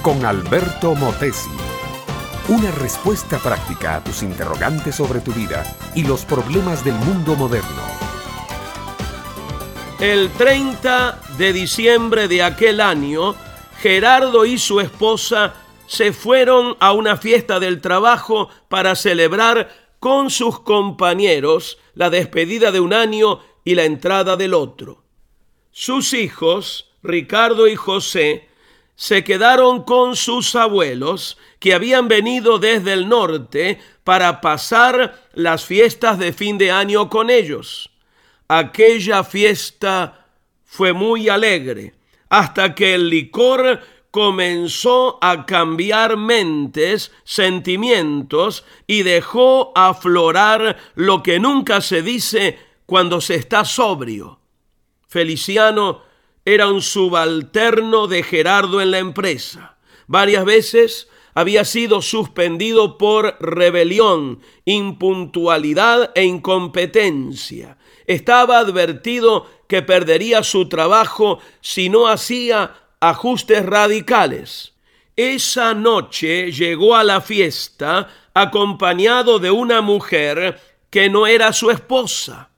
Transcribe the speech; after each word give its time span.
con 0.00 0.24
Alberto 0.24 0.94
Motesi. 0.94 1.50
Una 2.48 2.70
respuesta 2.70 3.38
práctica 3.38 3.96
a 3.96 4.02
tus 4.02 4.22
interrogantes 4.22 4.94
sobre 4.94 5.20
tu 5.20 5.32
vida 5.32 5.64
y 5.94 6.04
los 6.04 6.24
problemas 6.24 6.82
del 6.82 6.94
mundo 6.94 7.36
moderno. 7.36 7.82
El 10.00 10.30
30 10.30 11.20
de 11.36 11.52
diciembre 11.52 12.26
de 12.26 12.42
aquel 12.42 12.80
año, 12.80 13.34
Gerardo 13.82 14.46
y 14.46 14.56
su 14.56 14.80
esposa 14.80 15.52
se 15.86 16.14
fueron 16.14 16.76
a 16.80 16.92
una 16.92 17.18
fiesta 17.18 17.60
del 17.60 17.82
trabajo 17.82 18.48
para 18.68 18.94
celebrar 18.94 19.68
con 20.00 20.30
sus 20.30 20.60
compañeros 20.60 21.76
la 21.92 22.08
despedida 22.08 22.72
de 22.72 22.80
un 22.80 22.94
año 22.94 23.40
y 23.62 23.74
la 23.74 23.84
entrada 23.84 24.36
del 24.38 24.54
otro. 24.54 25.02
Sus 25.70 26.14
hijos, 26.14 26.92
Ricardo 27.02 27.68
y 27.68 27.76
José, 27.76 28.47
se 28.98 29.22
quedaron 29.22 29.84
con 29.84 30.16
sus 30.16 30.56
abuelos 30.56 31.38
que 31.60 31.72
habían 31.72 32.08
venido 32.08 32.58
desde 32.58 32.94
el 32.94 33.08
norte 33.08 33.78
para 34.02 34.40
pasar 34.40 35.28
las 35.34 35.64
fiestas 35.64 36.18
de 36.18 36.32
fin 36.32 36.58
de 36.58 36.72
año 36.72 37.08
con 37.08 37.30
ellos. 37.30 37.90
Aquella 38.48 39.22
fiesta 39.22 40.26
fue 40.64 40.92
muy 40.92 41.28
alegre 41.28 41.94
hasta 42.28 42.74
que 42.74 42.96
el 42.96 43.08
licor 43.08 43.80
comenzó 44.10 45.20
a 45.22 45.46
cambiar 45.46 46.16
mentes, 46.16 47.12
sentimientos 47.22 48.64
y 48.88 49.04
dejó 49.04 49.70
aflorar 49.76 50.76
lo 50.96 51.22
que 51.22 51.38
nunca 51.38 51.80
se 51.82 52.02
dice 52.02 52.58
cuando 52.84 53.20
se 53.20 53.36
está 53.36 53.64
sobrio. 53.64 54.40
Feliciano 55.06 56.07
era 56.54 56.68
un 56.68 56.80
subalterno 56.80 58.06
de 58.06 58.22
Gerardo 58.22 58.80
en 58.80 58.90
la 58.90 58.98
empresa. 58.98 59.76
Varias 60.06 60.46
veces 60.46 61.08
había 61.34 61.66
sido 61.66 62.00
suspendido 62.00 62.96
por 62.96 63.36
rebelión, 63.38 64.40
impuntualidad 64.64 66.10
e 66.14 66.24
incompetencia. 66.24 67.76
Estaba 68.06 68.60
advertido 68.60 69.46
que 69.68 69.82
perdería 69.82 70.42
su 70.42 70.70
trabajo 70.70 71.38
si 71.60 71.90
no 71.90 72.08
hacía 72.08 72.72
ajustes 72.98 73.66
radicales. 73.66 74.72
Esa 75.16 75.74
noche 75.74 76.50
llegó 76.50 76.96
a 76.96 77.04
la 77.04 77.20
fiesta 77.20 78.08
acompañado 78.32 79.38
de 79.38 79.50
una 79.50 79.82
mujer 79.82 80.58
que 80.88 81.10
no 81.10 81.26
era 81.26 81.52
su 81.52 81.70
esposa. 81.70 82.48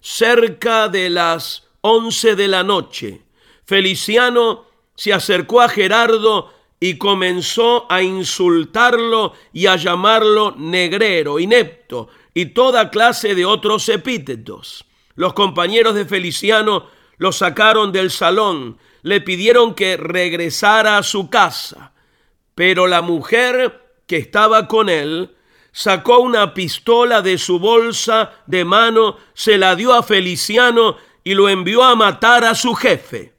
Cerca 0.00 0.88
de 0.88 1.10
las 1.10 1.69
once 1.82 2.36
de 2.36 2.48
la 2.48 2.62
noche, 2.62 3.22
Feliciano 3.64 4.66
se 4.94 5.12
acercó 5.12 5.60
a 5.60 5.68
Gerardo 5.68 6.52
y 6.80 6.96
comenzó 6.96 7.86
a 7.90 8.02
insultarlo 8.02 9.34
y 9.52 9.66
a 9.66 9.76
llamarlo 9.76 10.54
negrero, 10.56 11.38
inepto 11.38 12.08
y 12.34 12.46
toda 12.46 12.90
clase 12.90 13.34
de 13.34 13.44
otros 13.44 13.88
epítetos. 13.88 14.86
Los 15.14 15.34
compañeros 15.34 15.94
de 15.94 16.06
Feliciano 16.06 16.86
lo 17.18 17.32
sacaron 17.32 17.92
del 17.92 18.10
salón, 18.10 18.78
le 19.02 19.20
pidieron 19.20 19.74
que 19.74 19.96
regresara 19.96 20.96
a 20.96 21.02
su 21.02 21.28
casa, 21.28 21.92
pero 22.54 22.86
la 22.86 23.02
mujer 23.02 23.80
que 24.06 24.16
estaba 24.16 24.66
con 24.66 24.88
él 24.88 25.36
sacó 25.72 26.18
una 26.20 26.54
pistola 26.54 27.22
de 27.22 27.38
su 27.38 27.58
bolsa 27.58 28.32
de 28.46 28.64
mano, 28.64 29.16
se 29.34 29.58
la 29.58 29.76
dio 29.76 29.94
a 29.94 30.02
Feliciano 30.02 30.96
y 31.24 31.34
lo 31.34 31.48
envió 31.48 31.82
a 31.82 31.94
matar 31.94 32.44
a 32.44 32.54
su 32.54 32.74
jefe. 32.74 33.34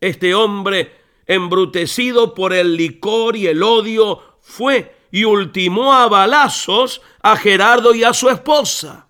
Este 0.00 0.34
hombre, 0.34 0.96
embrutecido 1.26 2.34
por 2.34 2.52
el 2.52 2.76
licor 2.76 3.36
y 3.36 3.46
el 3.46 3.62
odio, 3.62 4.38
fue 4.40 4.94
y 5.10 5.24
ultimó 5.24 5.94
a 5.94 6.08
balazos 6.08 7.00
a 7.22 7.36
Gerardo 7.36 7.94
y 7.94 8.04
a 8.04 8.12
su 8.12 8.28
esposa. 8.30 9.06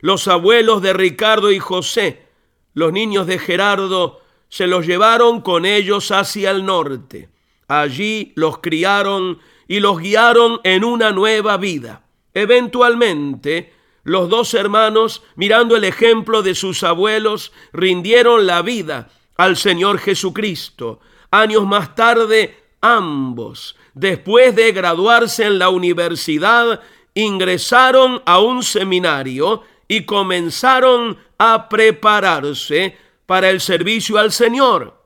Los 0.00 0.28
abuelos 0.28 0.82
de 0.82 0.92
Ricardo 0.92 1.50
y 1.50 1.58
José, 1.58 2.26
los 2.74 2.92
niños 2.92 3.26
de 3.26 3.38
Gerardo, 3.38 4.20
se 4.48 4.66
los 4.66 4.86
llevaron 4.86 5.40
con 5.40 5.66
ellos 5.66 6.10
hacia 6.10 6.50
el 6.50 6.64
norte. 6.64 7.28
Allí 7.68 8.32
los 8.34 8.58
criaron 8.58 9.38
y 9.66 9.80
los 9.80 9.98
guiaron 9.98 10.60
en 10.64 10.84
una 10.84 11.12
nueva 11.12 11.56
vida. 11.56 12.02
Eventualmente, 12.32 13.72
los 14.08 14.30
dos 14.30 14.54
hermanos, 14.54 15.22
mirando 15.36 15.76
el 15.76 15.84
ejemplo 15.84 16.42
de 16.42 16.54
sus 16.54 16.82
abuelos, 16.82 17.52
rindieron 17.74 18.46
la 18.46 18.62
vida 18.62 19.10
al 19.36 19.58
Señor 19.58 19.98
Jesucristo. 19.98 21.00
Años 21.30 21.66
más 21.66 21.94
tarde, 21.94 22.56
ambos, 22.80 23.76
después 23.92 24.56
de 24.56 24.72
graduarse 24.72 25.44
en 25.44 25.58
la 25.58 25.68
universidad, 25.68 26.80
ingresaron 27.12 28.22
a 28.24 28.38
un 28.40 28.62
seminario 28.62 29.62
y 29.86 30.06
comenzaron 30.06 31.18
a 31.36 31.68
prepararse 31.68 32.96
para 33.26 33.50
el 33.50 33.60
servicio 33.60 34.16
al 34.16 34.32
Señor. 34.32 35.02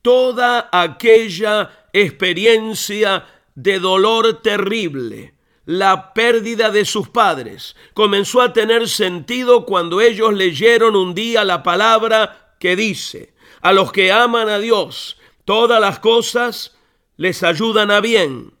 Toda 0.00 0.70
aquella 0.72 1.88
experiencia 1.92 3.26
de 3.54 3.78
dolor 3.78 4.40
terrible, 4.40 5.34
la 5.68 6.14
pérdida 6.14 6.70
de 6.70 6.86
sus 6.86 7.10
padres, 7.10 7.76
comenzó 7.92 8.40
a 8.40 8.54
tener 8.54 8.88
sentido 8.88 9.66
cuando 9.66 10.00
ellos 10.00 10.32
leyeron 10.32 10.96
un 10.96 11.14
día 11.14 11.44
la 11.44 11.62
palabra 11.62 12.54
que 12.58 12.74
dice, 12.74 13.34
a 13.60 13.74
los 13.74 13.92
que 13.92 14.10
aman 14.10 14.48
a 14.48 14.58
Dios, 14.58 15.18
todas 15.44 15.78
las 15.78 15.98
cosas 15.98 16.74
les 17.18 17.42
ayudan 17.42 17.90
a 17.90 18.00
bien. 18.00 18.54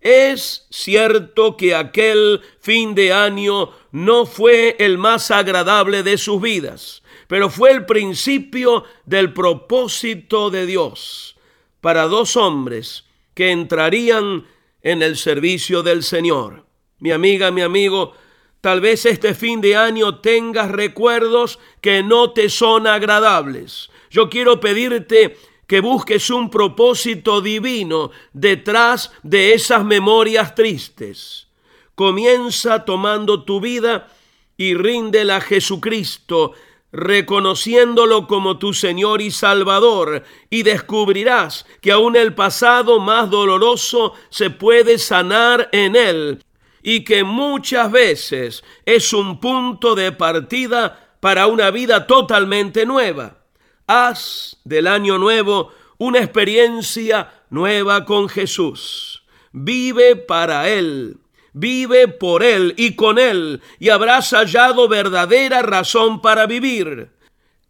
Es 0.00 0.68
cierto 0.70 1.56
que 1.56 1.74
aquel 1.74 2.40
fin 2.60 2.94
de 2.94 3.12
año 3.12 3.70
no 3.90 4.24
fue 4.24 4.76
el 4.78 4.98
más 4.98 5.32
agradable 5.32 6.04
de 6.04 6.16
sus 6.16 6.40
vidas 6.40 7.02
pero 7.32 7.48
fue 7.48 7.70
el 7.70 7.86
principio 7.86 8.84
del 9.06 9.32
propósito 9.32 10.50
de 10.50 10.66
Dios 10.66 11.34
para 11.80 12.02
dos 12.02 12.36
hombres 12.36 13.04
que 13.32 13.52
entrarían 13.52 14.44
en 14.82 15.02
el 15.02 15.16
servicio 15.16 15.82
del 15.82 16.02
Señor. 16.02 16.66
Mi 16.98 17.12
amiga, 17.12 17.50
mi 17.50 17.62
amigo, 17.62 18.14
tal 18.60 18.80
vez 18.80 19.06
este 19.06 19.34
fin 19.34 19.60
de 19.60 19.76
año 19.76 20.20
tengas 20.20 20.70
recuerdos 20.70 21.58
que 21.80 22.02
no 22.02 22.32
te 22.32 22.48
son 22.48 22.86
agradables. 22.86 23.90
Yo 24.10 24.28
quiero 24.28 24.60
pedirte 24.60 25.36
que 25.66 25.80
busques 25.80 26.30
un 26.30 26.50
propósito 26.50 27.40
divino 27.40 28.10
detrás 28.32 29.12
de 29.22 29.54
esas 29.54 29.84
memorias 29.84 30.54
tristes. 30.54 31.48
Comienza 31.94 32.84
tomando 32.84 33.44
tu 33.44 33.60
vida 33.60 34.08
y 34.56 34.74
ríndela 34.74 35.36
a 35.36 35.40
Jesucristo 35.40 36.52
reconociéndolo 36.92 38.26
como 38.26 38.58
tu 38.58 38.74
Señor 38.74 39.22
y 39.22 39.30
Salvador, 39.30 40.22
y 40.50 40.62
descubrirás 40.62 41.66
que 41.80 41.90
aún 41.90 42.16
el 42.16 42.34
pasado 42.34 43.00
más 43.00 43.30
doloroso 43.30 44.12
se 44.28 44.50
puede 44.50 44.98
sanar 44.98 45.68
en 45.72 45.96
Él, 45.96 46.44
y 46.82 47.04
que 47.04 47.24
muchas 47.24 47.90
veces 47.90 48.62
es 48.84 49.12
un 49.12 49.40
punto 49.40 49.94
de 49.94 50.12
partida 50.12 51.16
para 51.20 51.46
una 51.46 51.70
vida 51.70 52.06
totalmente 52.06 52.84
nueva. 52.84 53.38
Haz 53.86 54.58
del 54.64 54.86
año 54.86 55.18
nuevo 55.18 55.72
una 55.98 56.18
experiencia 56.18 57.44
nueva 57.48 58.04
con 58.04 58.28
Jesús. 58.28 59.22
Vive 59.52 60.16
para 60.16 60.68
Él 60.68 61.21
Vive 61.52 62.08
por 62.08 62.42
Él 62.42 62.74
y 62.76 62.94
con 62.94 63.18
Él 63.18 63.60
y 63.78 63.90
habrás 63.90 64.30
hallado 64.30 64.88
verdadera 64.88 65.62
razón 65.62 66.20
para 66.22 66.46
vivir. 66.46 67.10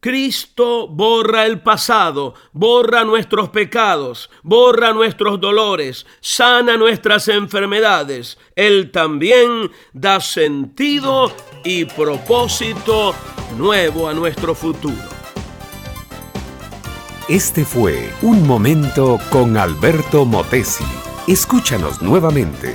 Cristo 0.03 0.89
borra 0.89 1.47
el 1.47 1.61
pasado, 1.61 2.35
borra 2.53 3.05
nuestros 3.05 3.51
pecados, 3.51 4.31
borra 4.43 4.93
nuestros 4.93 5.41
dolores, 5.41 6.07
sana 6.21 6.77
nuestras 6.77 7.29
enfermedades. 7.29 8.37
Él 8.57 8.91
también 8.91 9.71
da 9.93 10.19
sentido 10.19 11.33
y 11.63 11.85
propósito 11.85 13.15
nuevo 13.57 14.09
a 14.09 14.13
nuestro 14.13 14.57
futuro. 14.57 15.09
Este 17.29 17.65
fue 17.65 18.13
Un 18.23 18.45
Momento 18.45 19.21
con 19.31 19.57
Alberto 19.57 20.25
Motesi. 20.25 20.85
Escúchanos 21.29 22.03
nuevamente 22.03 22.75